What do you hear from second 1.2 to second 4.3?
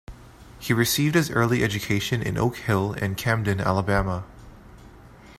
early education in Oak Hill and Camden, Alabama.